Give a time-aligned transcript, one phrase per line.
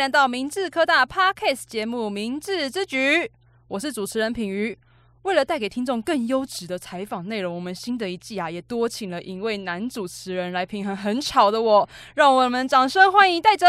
[0.00, 2.96] 来到明治科大 Podcast 节目《明治之举》，
[3.68, 4.78] 我是主持人品瑜。
[5.24, 11.86] 为了带给听众更优质的采访内容，我们新的一季啊，也多请了一位男主持人来平衡很吵的我。
[12.14, 13.66] 让我们掌声欢迎戴哲。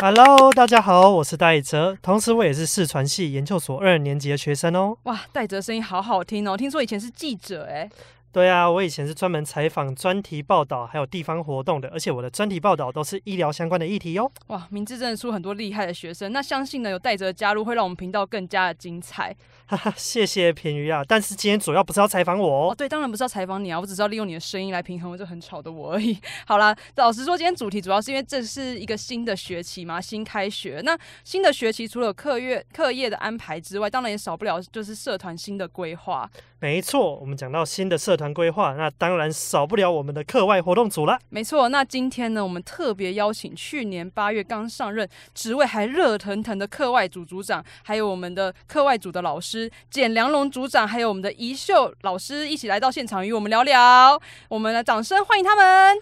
[0.00, 4.96] Hello，大家好，我是戴哲，同时我也是视传系研究所二年级的学生哦。
[5.02, 7.90] 哇，戴哲声音好好听哦，听说以前是记者哎。
[8.30, 14.30] 对啊，我以前是专门采访、专题报道还有地方活动的，而且我的专题报道都是医疗相关的议题哟。
[14.48, 19.34] 哇，明志真的出很多厉害的学生，那相信呢有戴哲的加入，会让我们频道更加的精彩。
[19.66, 21.02] 哈哈，谢谢平鱼啊！
[21.06, 22.72] 但是今天主要不是要采访我哦。
[22.72, 26.18] 哦，对，当然不是要采访你啊，我只是要利用你的声音来平衡我这很吵的我而已。
[26.46, 30.80] 好啦，老实说，今天主题主要是因为这是一个新的学期嘛，新开学。
[30.84, 36.28] 那新的学期除了课业课业的安排之外，当然也少不了就是社团新的规划。
[36.60, 41.16] 没错，我们讲到新的社团规划，那当然少不了我们的课外活动组了。
[41.28, 54.20] 没错，那今天呢，我们特别邀请去年八月刚上任、职位还热腾腾的课外组组长，还有我们的课外组的老师简良龙组长，还有我们的怡秀老师一起来到现场与我们聊聊。
[54.48, 55.94] 我们来掌声欢迎他们！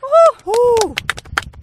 [0.43, 0.95] 呼呼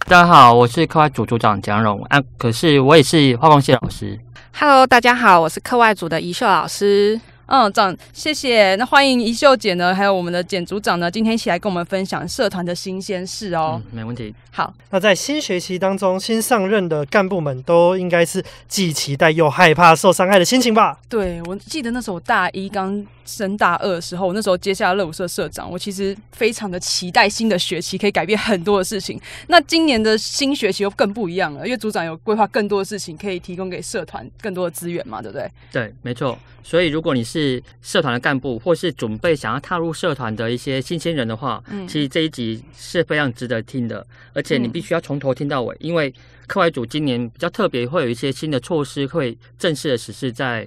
[0.06, 4.16] 大家好，我是课外组组长简良龙啊，可是我也是化工系老师。
[4.52, 7.20] Hello，大家好，我是课外组的怡秀老师。
[7.46, 8.74] 嗯，长，谢谢。
[8.76, 13.80] 那欢迎怡秀姐呢，还有我们的简组长呢，今天一起来跟我们分享社团的新鲜事哦。
[13.84, 14.34] 嗯，没问题。
[14.50, 20.98] 好，那在新学期当中，新上任的干部们都应该是既期待又害怕受伤害的心情吧？
[21.08, 29.20] 对，我记得那时候我大一刚升大二的时候，那时候接下乐舞社社长，我其实非常的期待新的学期可以改变很多的事情。
[29.48, 35.50] 那今年的新学期又更不一样了，因为组长有规划更多的事情，可以提供给社团更多的资源嘛，对不对？
[35.72, 36.38] 对，没错。
[36.62, 46.12] 所以如果你是社团的干部，或是准备想要踏入社团的一些新鲜人的话，嗯，其实这一集是非常值得听的，而且你必须要从头听到尾，因为
[46.46, 50.66] 课外组今年比较特别，会有一些新的措施会正式的实施在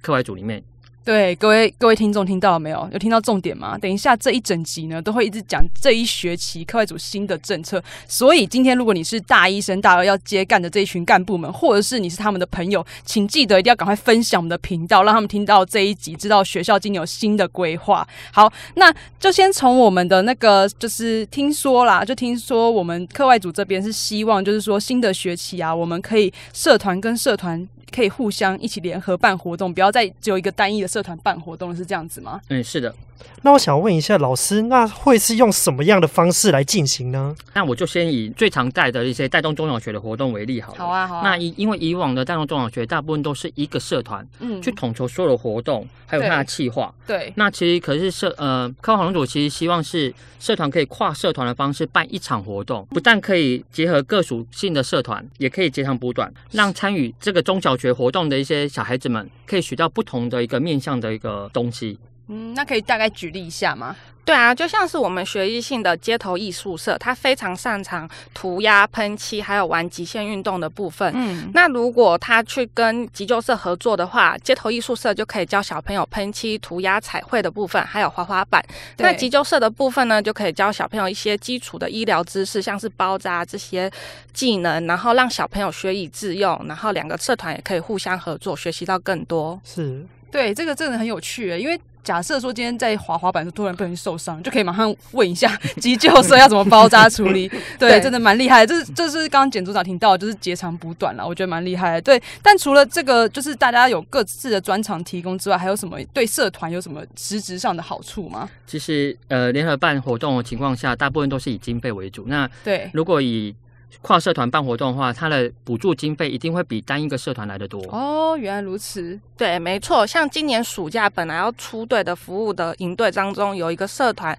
[0.00, 0.62] 课外组里面。
[1.04, 2.88] 对，各位各位听众听到了没有？
[2.90, 3.76] 有听到重点吗？
[3.76, 7.82] 等一下这一整集呢，都会一直讲这一学期课外组新的政策。
[8.08, 18.08] 所以今天如果你是大一升大二要接干的这一群干部们，或者是你是他们的朋友，请记得一定要赶快分享我们的频道，让他们听到这一集，知道学校今年有新的规划。
[18.32, 27.68] 好，那就先从我们的那个，就是听说啦，就听说我们课外组这边是希望，就是说新的学期啊，我们可以社团跟社团。
[27.94, 32.40] 可以互相一起联合办活动，不要再只有一个单一的社团办活动，是这样子吗？
[32.48, 32.92] 嗯，是的。
[33.42, 37.34] 那我想问一下老师，那会是用什么样的方式来进行呢？
[37.52, 40.78] 那我就先以最常带的一些带动中小学的活动为例好了。
[40.78, 41.22] 好啊，好啊。
[41.22, 46.92] 那以因为以往的带动中小学大部分都是一个社团，嗯，去统筹所有的活动，还有它的企划。
[47.06, 47.32] 对。
[47.36, 61.98] 那其实可是社呃，课外活动组其实希望是社团可以跨社团的方式办一场活动，不但可以结合各属性的社团，也可以截长补短，让参与这个中小学活动的一些小孩子们可以学到不同的一个面向的一个东西。
[62.28, 63.94] 嗯，那可以大概举例一下吗？
[64.24, 71.12] 对啊，就像是我们学艺性的街头艺术社，他非常擅长涂鸦、喷漆，还有玩极限运动的部分。
[71.14, 78.64] 嗯，那如果他去跟急救社合作的话，街头艺术社就可以教小朋友喷漆、涂鸦、彩绘的部分，还有滑滑板。
[78.96, 83.90] 那急救社的部分呢，就可以教小朋友一些基础的医疗知识，像是包扎这些
[84.32, 89.60] 技能，然后让小朋友学以致用，然后两个社团也可以互相合作，学习到更多。
[89.64, 91.78] 是，对，这个真的很有趣，因为。
[92.04, 97.48] 假设说今天在滑滑板突然不小心受伤，就可以马上问一下 急救社要怎么包扎处理。
[97.78, 98.66] 对，对真的蛮厉害的。
[98.66, 102.02] 这是这是刚刚简组长听到，就是截长补短了，我觉得蛮厉害的。
[102.02, 108.48] 对，但除了这个，就是大家有各自的专长提供之外，还有什么对社团有什么实质上的好处吗？
[108.66, 112.24] 其实，呃，联合办活动的情况下，大部分都是以经费为主。
[112.26, 113.54] 那对，如果以
[114.02, 117.82] 跨社团办活动的话，它的补助经费一定会比单一个社团来的多。
[117.90, 119.18] 哦，原来如此。
[119.36, 120.06] 对，没错。
[120.06, 124.36] 像今年暑假本来要出队的服务的营队当中，有一个社团，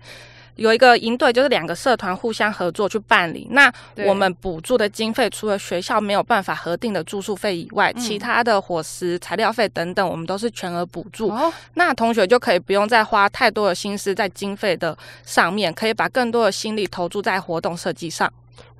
[0.56, 3.48] 有一个营队，就是两个社团互相合作去办理。
[3.52, 3.72] 那
[4.06, 11.30] 我们补助的经费，除了学校没有办法核定的住宿费以外，嗯，其他的伙食、材料费等等，我们都是全额补助。
[11.30, 11.52] 哦。
[11.74, 18.32] 那同学就可以不用再花太多的心思在经费的上面，可以把更多的心力投注在活动设计上。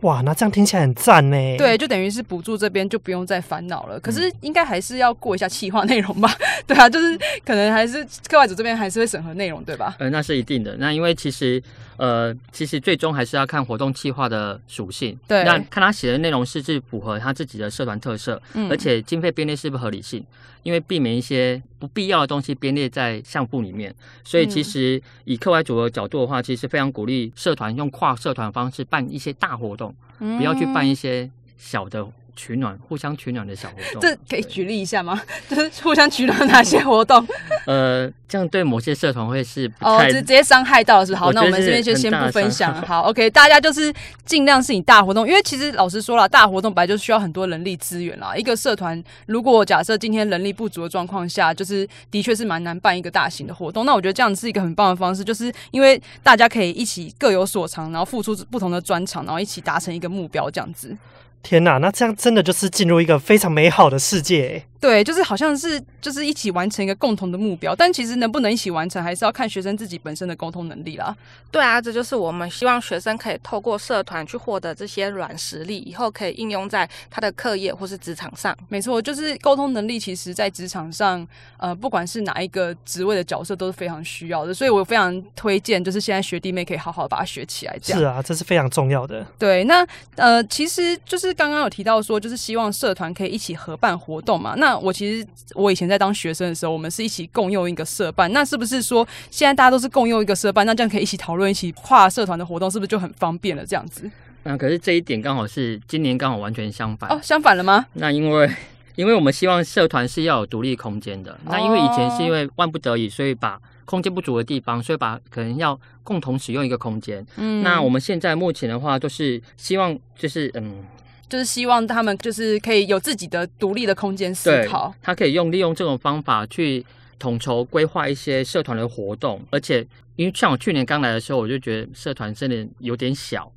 [0.02, 1.58] 哇，那这样听起来很赞呢。
[1.58, 4.00] 对，就等于是补助这边就不用再烦恼了。
[4.00, 6.32] 可是应该还是要过一下企划内容吧？
[6.68, 9.96] 对啊，就是可能还是课外组这边还是会审核内容，对吧？
[10.00, 10.76] 呃，那是一定的。
[10.78, 11.62] 那因为其实。
[11.98, 20.22] 呃，其实最终还是要看活动企划的属性，对，那看他写的内容是不是符合他自己的社团特色，嗯，而且经费编列是不是合理性，
[20.66, 23.94] 因为避免一些不必要的东西编列在项目里面。
[24.24, 32.04] 所以其实以课外组的角度的话，其实非常鼓励社团用跨社团方式办一些大活动，嗯，不要去办一些小的
[32.36, 34.02] 取暖、互相取暖的小活动。
[34.02, 35.22] 这可以举例一下吗？
[35.50, 37.26] 就是互相取暖哪些活动？
[37.66, 41.32] 呃，这样对某些社团会是哦，直直接伤害到是好。
[41.32, 42.74] 那我们这边就先不分享。
[42.86, 43.94] 好，OK，大家就是
[44.26, 48.36] 尽量是以大活动，因为其实老实说了，大活动本来就需要很多人力资源啦。
[48.36, 53.86] 一个社团如果假设今天人力不足的状况下，就是的确是蛮难办一个大型的活动。
[53.86, 60.96] 那我觉得这样是一个很棒的方式，就是因为大家可以一起各有所长，然后付出不同的专长，然后一起达成一个目标，这样子。
[61.46, 64.64] 天呐，那这样真的就是进入一个非常美好的世界。
[64.86, 71.16] 对，就是好像是就是一起完成一个共同的目标，但其实能不能一起完成，还是要看学生自己本身的沟通能力啦。
[71.50, 78.56] 对啊，这就是我们希望学生可以透过社团去获得这些软实力，以后可以应用在他的课业或是职场上。
[78.70, 81.28] 没错，就是沟通能力，其实在职场上，
[81.58, 87.76] 呃，不管是哪一个职位的角色都是非常需要的，所以我非常推荐，就是现在学弟妹可以好好把它学起来。
[87.82, 88.00] 这样。
[88.00, 89.26] 是啊，这是非常重要的。
[89.40, 89.84] 对，那
[90.16, 94.54] 呃，其实就是刚刚有提到说，就是希望社团可以一起合办活动嘛。
[94.58, 95.28] 那我其实。
[95.54, 98.32] 我以前在当学生的时候，我们是一起共用一个社办。
[98.34, 100.66] 那是不是说现在大家都是共用一个社办？
[100.66, 103.66] 那这样可以一起讨论、一起跨社团的活动，是不是就很方便了？
[103.66, 104.10] 这样子？
[104.44, 107.86] 那可是这一点刚好是今年刚好完全相反哦，相反了吗？
[107.94, 108.50] 那因为
[108.96, 111.40] 因为我们希望社团是要有独立空间的。
[111.46, 117.26] 那因为以前是因为万不得已，所以把空间不足的地方，所以把可能要共同使用一个空间。
[117.38, 120.84] 嗯，那我们现在目前的话，就是希望就是嗯。
[121.28, 126.86] 就是希望他们就是可以有自己的独立的空间思考，他可以用利用这种方法去
[127.18, 129.86] 统筹规划一些社团的活动，而且
[130.16, 133.52] 因为像我去年刚来的时候，我就觉得社团真的有点小，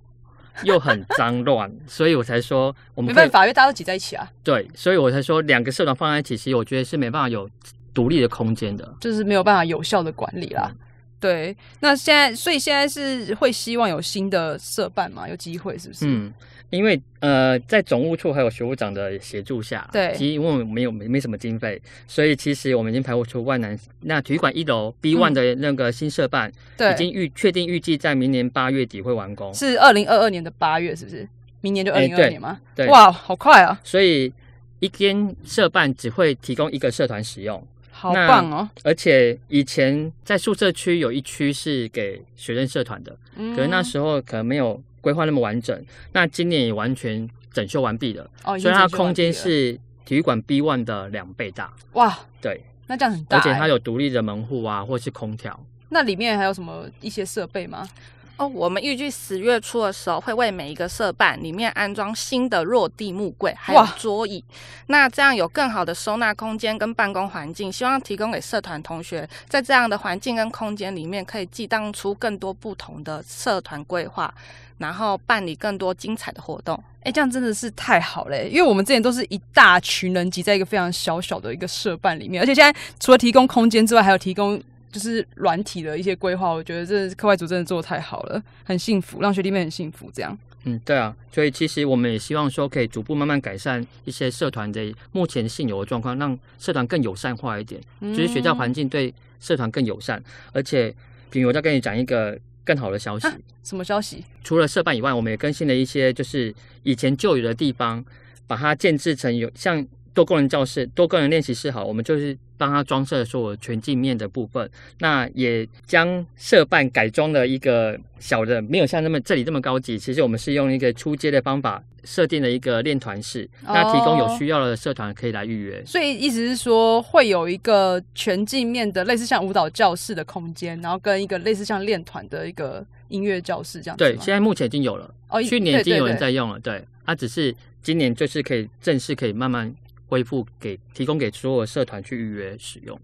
[0.63, 4.27] 又很脏乱， 所以我才说我们没办法，因为大家都挤在一起啊。
[4.43, 7.49] 对，所以我才说两个社团放在一起，其实我觉得是没办法有
[7.93, 10.71] 独立的空间的，就是没有办法有效的管理啦。
[10.73, 10.79] 嗯、
[11.21, 15.29] 对，那现在所以现在是会希望有新的社办嘛？
[15.29, 16.07] 有机会是不是？
[16.07, 16.33] 嗯。
[16.71, 23.79] 因为呃，在总务处还有学务长的协助下，对，其实因为我们没有没没什么经费，所以其实我们已经排除万难。
[24.03, 31.27] 那体育馆一楼 B one 的那个新社办，对、嗯，已经预确定预计在明年八月底会完工，是二零二二年的八月，是不是？
[31.63, 32.61] 明年就二零二二年吗？
[32.75, 33.81] 对，哇，好快啊！
[33.83, 34.31] 所以
[34.79, 38.69] 一间社办只会提供一个社团使用，好棒哦！
[38.85, 44.79] 而且以前在宿舍区有一区是给学生社团的，嗯，可是那时候可能没有。
[45.01, 51.73] 规划那么完整，那今年也完全整修完毕了，哦，所以它的空间是体育馆 B one 的两倍大。
[51.93, 55.59] 哇，对，那这样很大，欸，而且它有独立的门户啊，或是空调。
[55.91, 57.89] 那里面还有什么一些设备吗？
[58.39, 64.43] 哦，我们预计十月初的时候会为每一个社办里面安装新的落地木柜，还有桌椅。
[64.87, 74.33] 那这样有更好的收纳空间跟办公环境，希望提供给社团同学，在这样的环境跟空间里面，可以激荡出更多不同的社团规划，
[74.79, 76.81] 然后办理更多精彩的活动。
[77.03, 84.63] 哎，这样真的是太好了，因为我们之前都是一大群人挤在一个非常小小的一个社办里面，而且现在除了提供空间之外，还有提供。
[84.91, 90.11] 就是软体的一些规划，我觉得这课外组真的做得太好了，很幸福，让学弟妹很幸福。
[90.13, 100.23] 这样，嗯，对啊，所以其实我们也希望说，可以逐步慢慢改善一些社团的目前现有的状况，让社团更友善化一点，就是学校环境对社团更友善。
[100.53, 100.95] 而且，
[101.31, 103.29] 比如我再跟你讲一个更好的消息，
[103.63, 104.25] 什么消息？
[104.43, 108.05] 除了社办以外，我们也更新了一些，就是以前旧有的地方，
[108.47, 109.87] 把它建制成有像。
[110.19, 114.69] 多功能教室、多功能练习室，好，我们就是帮他装设所有全镜面的部分。
[114.99, 119.97] 那也将社办改装了一个小的，没有像那么这里这么高级。
[119.97, 125.81] 其实我们是用一个出街的方法设定了一个练团室，那提供有需要的社团可以来预约。
[125.87, 134.03] 所以意思是说，会有一个全镜面的类似像舞蹈教室的空间，然后跟一个类似像练团的一个音乐教室这样子。
[134.03, 136.59] 对，现在目前已经有了，哦，去年已经有人在用了。
[136.59, 139.73] 对，它只是今年就是可以正式可以慢慢。
[140.09, 142.99] 恢复给提供给所有社团去预约使用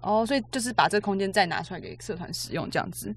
[0.00, 3.12] 哦，所以就是把这个空间再拿出来给社团使用这样子。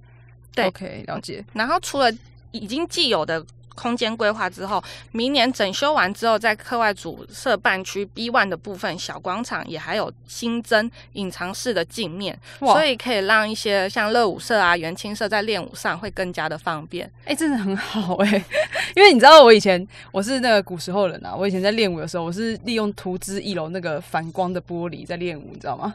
[0.55, 1.45] 对，OK，了解。
[1.53, 2.11] 然后除了
[2.51, 3.45] 已经既有的。
[3.75, 17.05] 空间规划之后，明年整修完之后，在课外组社办区 B one 的部分小广场也还有新增隐藏式的镜面，所以可以让一些像乐舞社啊、元青社在练舞上会更加的方便。
[17.25, 18.45] 哎、欸，真的很好哎、欸，
[18.95, 25.93] 因为你知道我以前我是那个古时候人啊，我以前在练舞的时候，我是利用图资一楼那个反光的玻璃在练舞，你知道吗？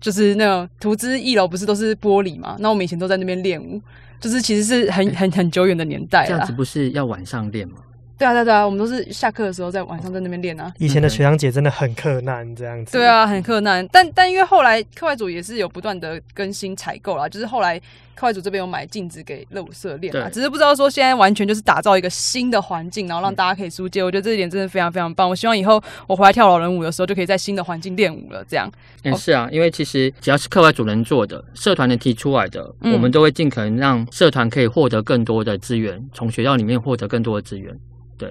[0.00, 2.56] 就是那种图资一楼不是都是玻璃嘛？
[2.58, 3.80] 那我们以前都在那边练舞。
[4.22, 7.78] 就是其实是很很很久远的年代了，这样子不是要晚上练吗？
[8.16, 10.72] 对啊，对啊，对啊，我们都是下课的时候在晚上在那边练啊。
[10.78, 12.92] 以前的学长姐真的很克难，这样子。
[12.92, 13.84] 对啊，很克难。
[13.90, 17.80] 但但因为后来课外组也是有不断的更新采购啦，就是后来
[18.14, 24.00] 课外组这边有买镜子给热舞社练嘛，只是不知道说现在完全就是打造一个新的环境，然后让大家可以出街。
[24.02, 25.28] 嗯、我觉得这一点真的非常非常棒。
[25.28, 28.44] 我希望以后我回来跳老人舞的时候，就可以在新的环境练舞了。
[28.48, 28.70] 这样。
[29.04, 37.76] 嗯，是啊，因为其实只要是课外组能做的，社团能提出来的，嗯、我们都会尽可能让社团可以获得更多的资源，从学校里面获得更多的资源。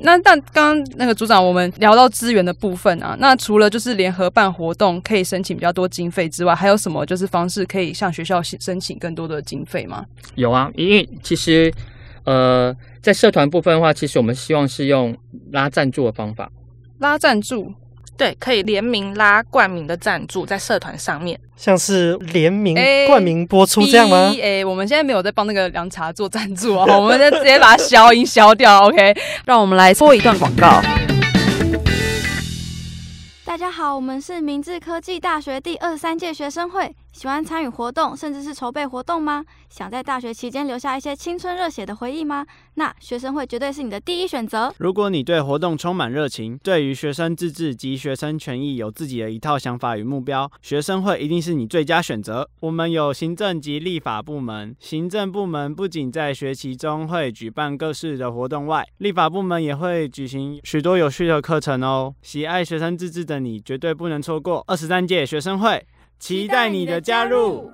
[0.02, 10.06] 那但刚刚那个组长，我们聊到资源的部分啊，那除了就是联合办活动可以申请比较多经费之外，还有什么就是方式可以向学校申请更多的经费吗？
[10.36, 11.74] 有啊，因为其实
[12.24, 15.16] 呃，在社团部分的话，其实我们希望是用
[15.52, 16.52] 拉赞助的方法，
[17.00, 17.74] 拉赞助。
[18.22, 24.32] 对，可以联名拉冠名的赞助在社团上面，像是联名冠名播出这样吗？
[24.36, 28.84] 哎、欸，我们现在没有在帮那个凉茶做赞助啊， 我们就直接把它消音消掉。
[28.84, 30.80] OK，让我们来播一段广告。
[33.44, 36.94] 大家好，我们是明治科技大学第二十三届学生会。
[37.12, 39.44] 喜欢参与活动，甚至是筹备活动吗？
[39.70, 42.46] 想在大学期间留下一些青春热血的回忆吗？
[42.76, 44.74] 那学生会绝对是你的第一选择。
[44.78, 52.50] 如果你对活动充满热情，对于学生自治及学生权益有自己的一套想法与目标，学生会一定是你最佳选择。
[52.62, 62.16] 我们有行政及立法部门，行政部门不仅在学期中会举办各式的活动外，立法部门也会举行许多有趣的课程哦。
[62.22, 65.86] 喜爱学生自治的你，绝对不能错过二十三届学生会。
[66.22, 67.72] 期待你的加入。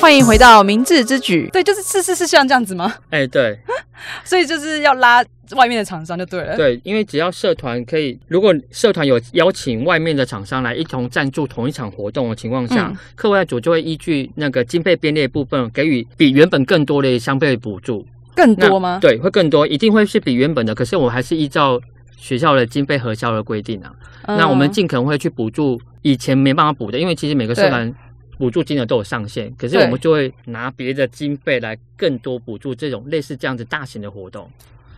[0.00, 1.48] 欢迎回到明智之举。
[1.52, 2.92] 对，就是是是是像这样子吗？
[3.10, 3.56] 哎、欸，对。
[4.24, 5.24] 所以就是要拉
[5.54, 6.56] 外面的厂商就对了。
[6.56, 18.04] 对，因为只要社团可以，如果社团有邀请外面的厂商来一同赞助同一场活动的情况下，嗯、课外组就会依据那个经费编列部分给予比原本更多的相对补助。
[18.34, 18.98] 更多吗？
[19.00, 20.74] 对，会更多，一定会是比原本的。
[20.74, 21.80] 可是我还是依照。
[22.16, 27.92] 学校的经费核销的规定啊，嗯、那我们尽可能会去补助以前没办法补的，因为其实每个社团
[28.38, 34.50] 补助金额都有上限，可是我们就会拿别的经费来更多补助这种类似这样子大型的活动。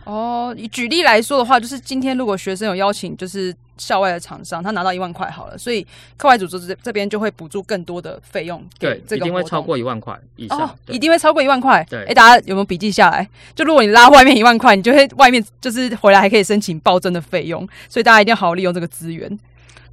[0.07, 5.85] 哦，举例来说的话，就是今天如果学生有邀请，就是校外的厂商，他拿到一万块好了，所以
[6.15, 8.63] 课外组织这这边就会补助更多的费用。
[8.79, 10.61] 对，一定会超过一万块以上。
[10.61, 11.85] 哦，一定会超过一万块。
[11.89, 13.27] 对，哎，大家有没有笔记下来？
[13.53, 19.37] 就如果你拉外面一万块，你就会外面就是回来还可以申请暴增的费用，所以大家一定要好好利用这个资源。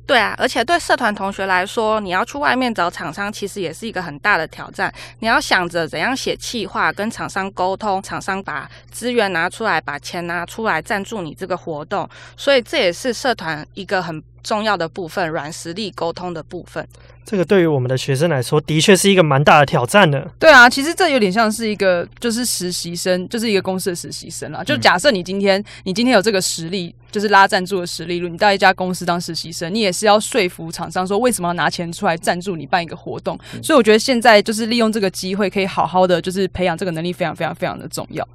[0.07, 4.93] 对啊，而且对社团同学来说，你要去外面找厂商，其实也是一个很大的挑战。
[5.21, 12.07] 你要想着怎样写企划，跟厂商沟通，厂商把资源拿出来，把钱拿出来赞助你这个活动。
[12.37, 16.87] 所以这也是社团一个很重要的部分，软实力沟通的部分。
[17.25, 20.31] 这个对于我们的学生来说，的确是一个蛮大的挑战的。
[20.39, 24.63] 对啊，其实这有点像是一个就是实习生，就是一个公司的实习生啊。
[24.63, 33.39] 就假设你今天你今天有这个实力，就是拉赞助的实力，如果你到一家公司当实习生，你也是要说服厂商说为什么要拿钱出来赞助你办一个活动。
[33.55, 33.63] 嗯。
[33.63, 38.29] 所以我觉得现在就是利用这个机会，可以好好的就是培养这个能力，非常非常非常的重要。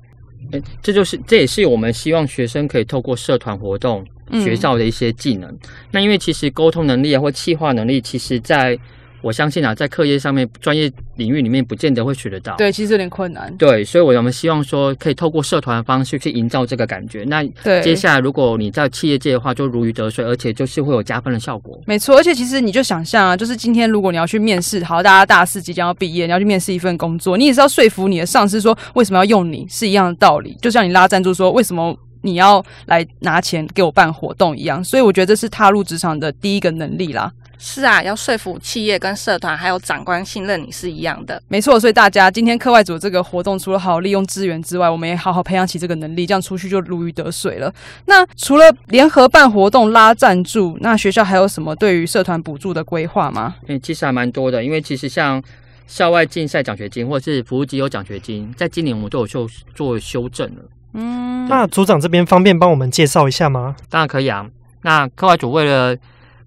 [0.51, 4.05] 诶，这就是这也是我们希望学生可以透过社团活动。
[4.31, 8.77] 学校的一些技能，嗯、那因为其实沟通能力啊，或企划能力，其实在
[9.21, 12.55] 我相信啊，在课业上面、专业领域里面，不见得会学得到。
[12.55, 13.53] 对，其实有点困难。
[13.57, 17.23] 对，所以我们希望说，可以透过社团的方式去营造这个感觉。
[17.25, 17.43] 那
[17.81, 21.79] 接下来，如果你在企业界的话，就如鱼得水，而且就是会有加分的效果。
[21.85, 30.57] 没错，而且其实你就想象啊，就是今天如果你要去面试，好，大家大四即将要毕业，你要去面试一份工作，你也是要说服你的上司说，为什么要用你，是一样的道理。
[30.61, 31.97] 就像你拉赞助说，为什么？
[32.21, 37.31] 你要来拿钱给我办活动一样，所以我觉得这是踏入职场的第一个能力啦。
[37.61, 41.43] 是啊，要说服企业跟社团还有长官信任你是一样的。
[41.49, 47.69] 没错，所以大家今天课外组这个活动，除了好好利用资源之外，我们也好好培养起这个能力，这样出去就如鱼得水了。
[48.05, 53.55] 那除了联合办活动拉赞助，那学校还有什么对于社团补助的规划吗？
[53.67, 55.43] 嗯，其实还蛮多的，因为其实像
[55.85, 59.45] 校外竞赛奖学金或者是服务机构奖学金，在今年我们都有修
[59.75, 60.61] 做修正了。
[60.93, 63.75] 嗯，那组长这边方便帮我们介绍一下吗？
[63.89, 64.49] 当然可以啊。
[64.81, 65.95] 那课外组为了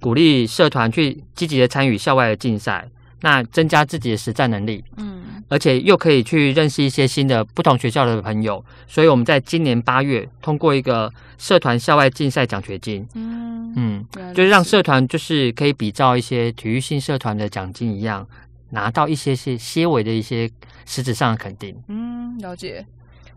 [0.01, 2.89] 鼓励社团去积极的参与校外的竞赛，
[3.21, 18.27] 那增加自己的实战能力，嗯，而且又可以去认识一些新的不同学校的朋友，所以我们在今年八月通过一个社团校外竞赛奖学金，嗯嗯，就是让社团就是可以比照一些体育性社团的奖金一样，
[18.71, 20.51] 拿到一些些些微的一些
[20.85, 21.77] 实质上的肯定。
[21.87, 22.85] 嗯，了解。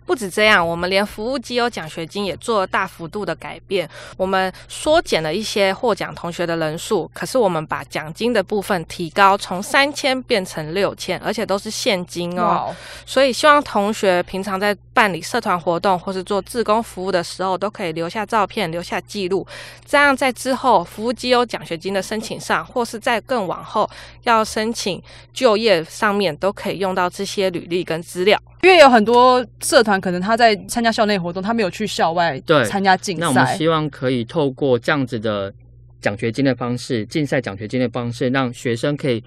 [0.06, 3.90] 不止这样，我们连服务绩优奖学金也做了大幅度的改变。
[4.18, 12.74] 我们缩减了一些获奖同学的人数，可是我们把奖金的部分提高，从三千变成六千，而且都是现金哦。
[13.06, 19.46] 所以希望同学平常在办理社团活动或是做志工服务的时候，都可以留下照片、留下记录。
[19.86, 23.90] 这样在之后服务绩优奖学金的申请上，或是在更往后
[24.24, 25.02] 要申请
[25.34, 28.40] 就业上面，都可以用到这些履历跟资料。
[28.62, 33.22] 因为有很多社团可能他在参加校内活动，他没有去校外参加竞赛。
[33.22, 35.54] 那我们希望可以透过这样子的
[36.02, 39.24] 奖学金的方式，竞赛奖学金的方式，让学生可以。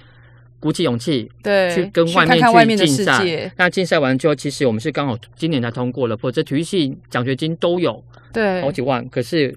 [0.61, 3.53] 鼓起勇气，对，去跟外面去竞赛。
[3.57, 9.09] 那竞赛完之后，其实我们是刚好今年才通过了，否则体育系奖学金都有，对，好几万。
[9.09, 9.57] 可是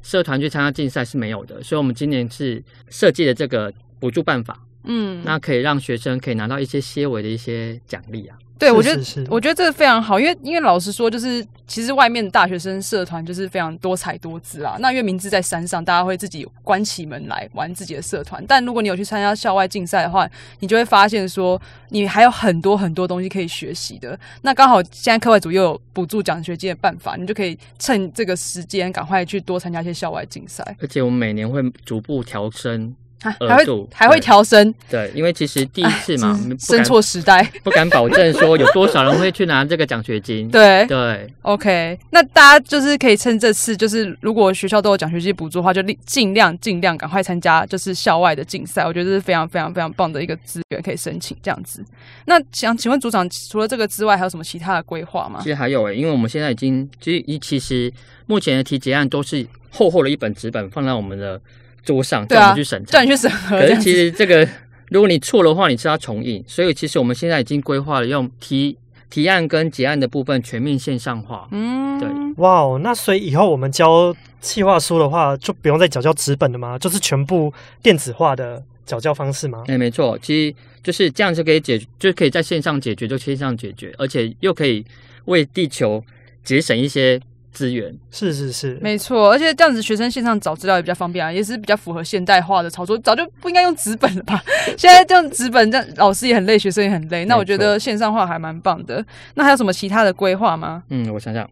[0.00, 8.38] 社团去参加竞赛是没有的，所以我们今年是设计了这个补助办法，嗯，那可以让学生可以拿到一些些微的一些奖励啊。
[8.58, 14.76] 对，我觉得我觉得这个非常好，因为因为老实说，就是其实外面的大学生社团就是非常多彩多姿啊。
[14.80, 18.44] 那因为明志在山上，大家会自己关起门来玩自己的社团。
[18.48, 21.60] 但如果你有去参加校外竞赛的话，你就会发现说，
[21.90, 24.18] 你还有很多很多东西可以学习的。
[24.42, 30.76] 那刚好现在课外组又有补助奖学金的办法，你就可以趁这个时间赶快去多参加一些校外竞赛。
[30.80, 32.94] 而且我们每年会逐步调升。
[33.20, 40.48] 还会还会调升，对，因为其实第一次嘛，生错时代， 不敢保证说有多少人会去拿这个奖学金。
[40.50, 51.84] 对对，OK，那大家就是可以趁这次，就是如果学校都有奖学金补助的话，就尽量尽量赶快参加，就是校外的竞赛，我觉得这是非常非常非常棒的一个资源，可以申请这样子。
[52.26, 55.40] 那想请问组长，除了这个之外，还有什么其他的规划吗？
[55.42, 57.92] 其实还有诶、欸，因为我们现在已经，其实一其实
[58.26, 61.40] 目前的提结案都是厚厚的一本纸本放在我们的。
[61.88, 63.58] 桌上叫我们去审查，叫你去审核。
[63.58, 64.46] 可是其实这个，
[64.90, 66.44] 如果你错的话，你是要重印。
[66.46, 68.76] 所以其实我们现在已经规划了用提
[69.08, 71.48] 提案跟结案的部分全面线上化。
[71.50, 72.06] 嗯，对。
[72.36, 76.78] 哇哦，那所以以后我们交企划书的话，就不用再缴交纸本的吗？
[76.78, 77.50] 就是全部
[77.82, 79.64] 电子化的缴交方式吗？
[79.68, 84.84] 哎，没错，其实就是这样就可以解，就可以在线上解决，就线上解决，而且又可以
[85.24, 86.04] 为地球
[86.44, 87.18] 节省一些。
[87.58, 92.96] 资源是是是，没错，而且这样子学生线上找资料也比较方便啊，也是比较符合现代化的操作。
[92.98, 94.40] 早就不应该用纸本了吧？
[94.78, 97.24] 现在这样纸本，这样老师也很累，学生也很累。
[97.24, 99.04] 那我觉得线上化还蛮棒的。
[99.34, 100.84] 那还有什么其他的规划吗？
[100.90, 101.50] 嗯，我想想，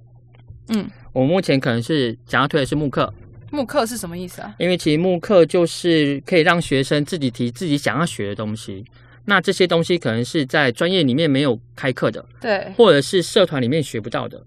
[0.69, 3.13] 嗯，我目前可能是想要推的是慕课。
[3.51, 4.55] 慕课是什么意思啊？
[4.59, 8.85] 因为其实慕课就是可以让学生自己提自己想要学的东西。
[9.29, 14.41] 那这些东西可能是在专业里面没有开课的，对，或者是社团里面学不到的。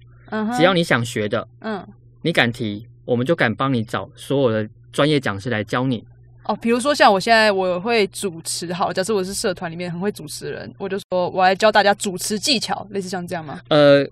[0.55, 1.85] 只要你想学的，嗯，
[2.21, 6.03] 你敢提，我们就敢帮你找所有的专业讲师来教你。
[6.45, 13.59] 哦，比如说像我现在我会主持，好，假设我是社团里面很会主持人，我就说我来教大家主持技巧，类似像这样吗？
[13.69, 14.03] 呃，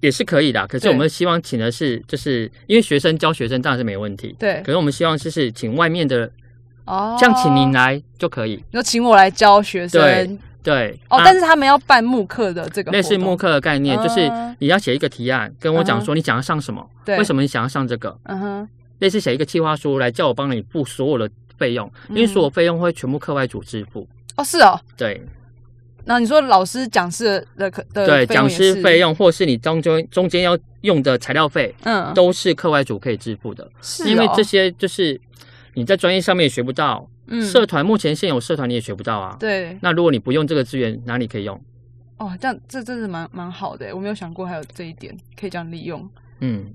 [0.00, 0.66] 也是可以的。
[0.66, 4.60] 可是我们希望请的是，就是因为学生教学生当然是没问题，对。
[4.64, 6.28] 可是我们希望就是请外面的，
[6.84, 8.54] 哦，这样请您来就可以。
[8.54, 10.00] 你说请我来教学生。
[10.00, 18.68] 对对哦，但是他们要办慕课的这个类似慕课的概念，就是你要写一个提案，跟我讲说你想要上什么，为什么你想要上这个，嗯哼，
[19.00, 24.08] 类似写一个计划书来叫我帮你付所有的费用，因为所有费用会全部课外组支付。
[24.36, 25.22] 哦，是哦，对。
[26.06, 35.20] 那你说老师讲师的课的对讲师费用，或是你中间中间要用的材料费，嗯，都是课外组可以支付的，是因为这些就是
[35.74, 37.06] 你在专业上面也学不到。
[37.26, 39.36] 嗯，社团目前现有社团你也学不到啊。
[39.38, 41.60] 对，那如果你不用这个资源，哪里可以用？
[42.18, 46.08] 哦，这样这真是蛮蛮好的，我没有想过还有这一点可以这样利用。
[46.40, 46.72] 嗯。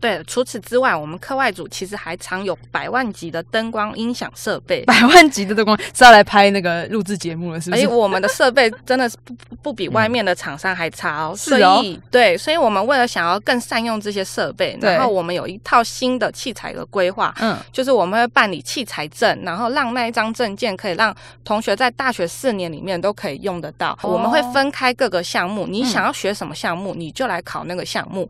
[0.00, 4.82] 对，除此之外，我们课外组其实还藏有百万级的灯光音响设备。
[4.86, 7.82] 百万级的灯光是要来拍那个录制节目了，是不是？
[7.84, 11.34] 哎，我们的设备真的是不 不比外面的厂商还差哦。
[11.36, 17.34] 所以，对，所以我们为了想要更善用这些设备，然后我们有一套新的器材的规划。
[17.40, 23.98] 嗯，就是我们会办理器材证，然后让那一张证件可以让同学在大学四年里面都可以用得到。
[24.02, 28.28] 哦、我们会分开各个项目，你想要学什么项目，嗯、你就来考那个项目。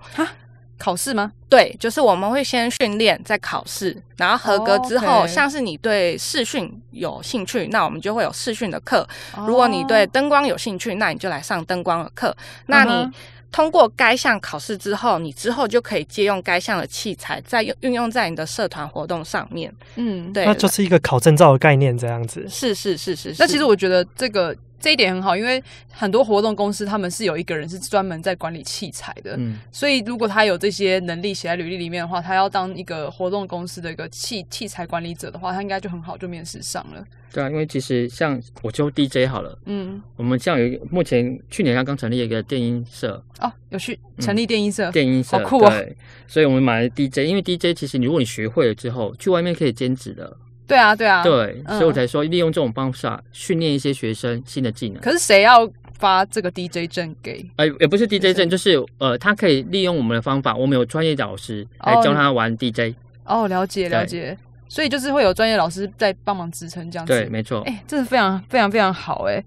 [0.81, 1.31] 考试吗？
[1.51, 5.29] 对，就是我们会先训练，再考试，然后合格之后，oh.
[5.29, 9.47] 像是你对视讯有兴趣，那我们就会有视讯的课；oh.
[9.47, 12.35] 如果你对灯光有兴趣，那你就来上灯光的课。
[12.67, 13.11] 那你
[13.53, 19.71] 通过该项考试之后，你之后就可以借用该项的器材，再用运用在你的社团活动上面。
[19.97, 22.47] 嗯，对，那就是一个考证照的概念，这样子。
[22.49, 23.37] 是是是是是。
[23.39, 24.57] 那其实我觉得这个。
[24.81, 25.63] 这一点很好，因为
[25.93, 37.05] 很多活动公司他们是有一个人是专门在管理器材的，嗯，所以如果他有这些能力写在履历里面的话，他要当一个活动公司的一个器器材管理者的话，他应该就很好就面试上了。
[37.33, 43.23] 对啊，因为其实像我就 DJ 好了，嗯，我们这样有一个目前去年刚刚成立一个电音社。
[43.39, 50.37] 哦，有去成立电音社，嗯、电音社好酷哦，对，所以我们买了 DJ，因为 DJ 其实如果你学会了之后，去外面可以兼职的。
[50.71, 55.03] 对啊，对啊，对，所以我才说利用这种方式啊，训练一些学生新的技能。
[55.03, 57.45] 可是谁要发这个 DJ 证给？
[57.57, 62.95] 呃，也不是 DJ 证，就是呃，他可以利用我们的方法，我们有专业导师来教他玩 DJ。
[63.25, 67.13] 哦，了解了解，所以就是会有专业老师在帮忙支撑这样子。
[67.13, 67.63] 对，没错。
[67.63, 69.45] 哎、欸，真的非常非常非常好哎。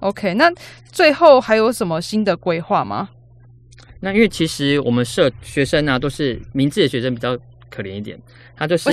[0.00, 0.52] OK，那
[0.90, 3.08] 最后还有什么新的规划吗？
[4.00, 7.36] 那因为其实我们社学生呢、啊，都是明智的学生比较
[7.70, 8.20] 可怜一点，
[8.56, 8.90] 他就是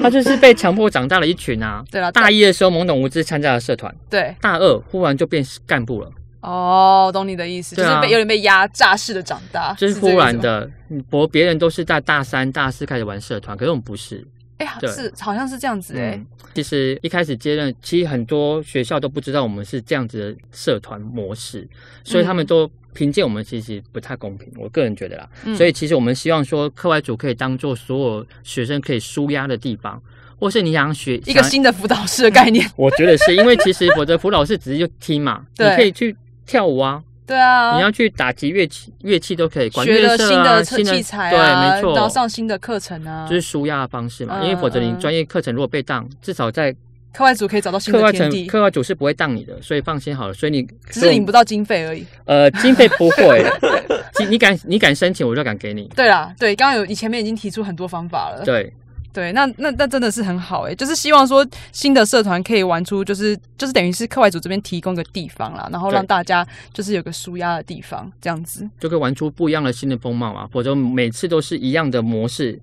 [0.00, 1.84] 他就是被强迫长大了一群啊。
[1.90, 6.10] 对了，大一的时候懵懂无知参加了社团，对，大二忽然就变干部了。
[6.40, 10.70] 哦，懂你的意思，就是被有点被压榨式的长大，就是忽然的。
[11.08, 14.26] 不，别人都是在大三、大四开始玩社团，可是我们不是。
[14.60, 16.26] 哎呀，是好像是这样子哎、欸嗯。
[16.54, 21.66] 其实一开始接任，其实很多学校都不知道我们是这样子的社团模式，
[22.04, 24.52] 所以他们都评鉴我们其实不太公平。
[24.56, 30.02] 我个人觉得啦，嗯、所以其实我们希望说课外组可以当做所有学生可以舒压的地方，
[30.38, 32.68] 或是你想学一个新的辅导室的概念。
[32.76, 37.02] 我觉得是因为其实我的辅导室只是就听嘛，你可以去跳舞啊。
[37.30, 44.42] 对啊，你要去打击乐器，乐器都可以，管学的新的器材啊，对，没错，然后上新的课程啊，就是舒压的方式嘛。
[44.42, 46.74] 因为否则你专业课程如果被当，至少在
[47.12, 48.46] 课外组可以找到新的天地。
[48.46, 50.34] 课外组是不会当你的，所以放心好了。
[50.34, 52.04] 所以你只是领不到经费而已。
[52.24, 53.44] 呃，经费不会，
[54.28, 55.88] 你敢你敢申请，我就敢给你。
[55.94, 58.44] 对啦，对，刚刚有你前面已经提出很多方法了。
[58.44, 58.72] 对。
[59.12, 70.48] 对，那那那真的是很好哎，就是希望说新的社团可以玩出，就是就是等于是课外组这边提供个地方啦，然后让大家就是有个舒压的地方，这样子就可以玩出不一样的新的风貌啊。
[70.52, 72.60] 否则每次都是一样的模式，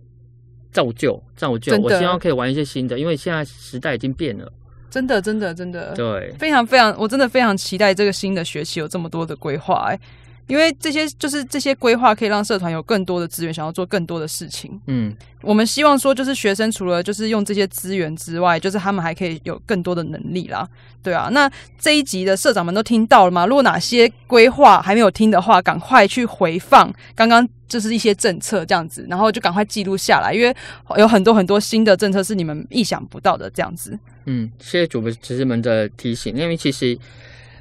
[0.72, 1.78] 照旧照旧。
[1.80, 4.52] 我希望可以玩一些新的，因为现在时代已经变了，
[4.90, 10.00] 真的真的真的，对，非常非常，我真的非常期待这个新的学期有这么多的规划哎。
[10.48, 14.80] 因为这些就是这些规划，可以让社团有更多的资源，想要做更多的事情。
[14.88, 20.68] 嗯，我们希望说，就是学生除了就是用这些资源之外，就是他们还可以有更多的能力啦。
[21.04, 23.46] 对啊，那这一集的社长们都听到了吗？
[23.46, 30.56] 如果哪些规划还没有听的话，赶快去回放刚刚就是一些政策这样子，然后就赶快记录下来，因为
[30.98, 34.00] 有很多很多新的政策是你们意想不到的这样子。
[34.26, 36.98] 嗯，谢谢主播侄子们的提醒，因为其实。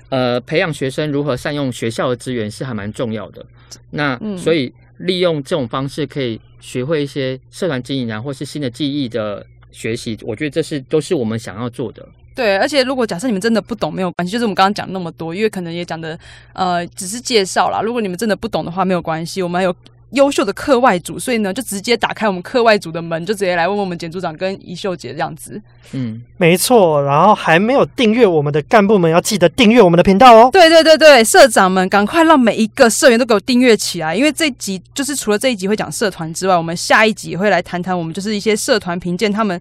[0.09, 3.45] 呃，培养学生如何善用学校的资源是还蛮重要的。
[3.91, 10.19] 那、嗯、所以利用这种方式可以学会一些社团经营啊，或是新的技艺的学习。
[10.23, 12.07] 我觉得这是都是我们想要做的。
[12.35, 16.19] 对，而且如果假设你们真的不懂，没有关系，就是我们刚刚讲那么多，因为可能也讲的
[16.53, 17.81] 呃只是介绍啦。
[17.81, 19.75] 如果你们真的不懂的话，没有关系，我们还有。
[20.11, 25.61] 优秀的课外组，所以呢，就直接打开我们课外组的门，就直接来问问我们简组长跟怡秀姐这样子。
[25.93, 27.03] 嗯，没错。
[27.03, 30.49] 然后还没有订阅我们的干部们，要记得订阅我们的频道哦。
[30.53, 39.61] 对对对对，社长们赶快让每一个社员都给我订阅起来，因为这一集就是除了这一集会讲社团之外，我们下一集也会来谈谈我们就是一些社团评鉴，他们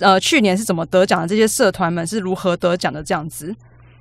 [0.00, 3.54] 呃去年是怎么得奖的，这些社团们是如何得奖的这样子。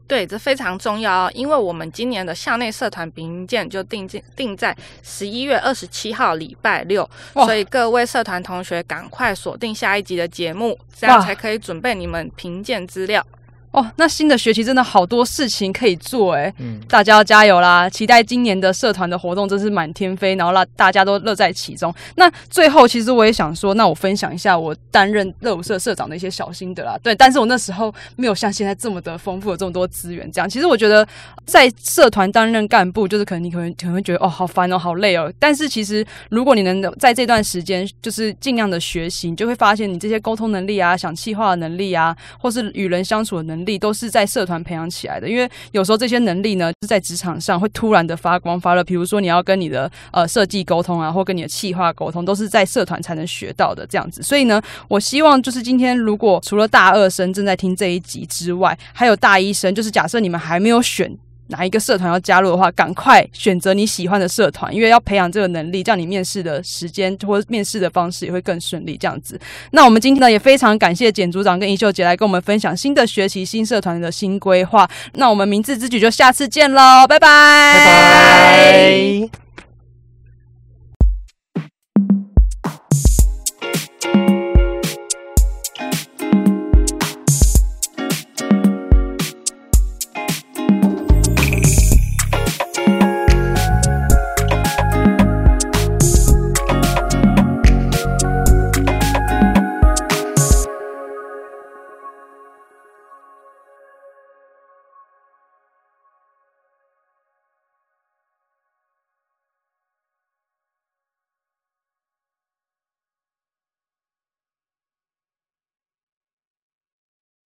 [0.07, 13.25] 对，这非常重要，因为我们今年的校内社团评鉴就定定定在十一月二十七号礼拜六，所以各位社团同学赶快锁定下一集的节目，这样才可以准备你们评鉴资料。
[13.75, 17.89] 哦，那新的学期真的好多事情可以做哎，嗯，大家要加油啦！
[17.89, 21.93] 期待今年的社团的活动真是满天飞，然后让大家都乐在其中。
[22.15, 26.97] 那最后，其实我也想说，那我分享一下我担任乐舞社社长的一些小心得啦。
[27.03, 30.31] 对，但是我那时候没有像现在这么的丰富，有这么多资源。
[30.31, 31.05] 这样，其实我觉得
[31.45, 35.29] 在社团担任干部，就是可能你可能可能会觉得哦，好烦哦，好累哦。
[35.37, 43.64] 但是其实如果你能在这段时间，就是尽量的学习，你就会发现你这些沟通能力啊、想企划的能力啊，或是与人相处的能力。
[43.65, 48.83] 力都是在社团培养起来的，因为有时候这些能力呢，是在职场上会突然的发光发热。
[48.83, 54.21] 比如说你要跟你的呃设计沟通啊，或跟你的企划沟通，都是在社团才能学到的这样子。
[54.21, 61.11] 所以呢，我希望就是今天如果除了大二生正在听这一集之外，还有大一生，就是假设你们还没有选。
[61.47, 68.97] 哪一个社团要加入的话，赶快选择你喜欢的社团，因为要培养这个能力，这样你面试的时间或面试的方式也会更顺利。
[68.97, 69.39] 这样子，
[69.71, 74.89] 那我们今天呢也非常感谢简组长跟尹秀杰来跟我们分享新的学期新社团的新规划。
[75.13, 77.27] 那我们明智之举就下次见喽，拜拜。
[77.75, 79.64] 拜拜。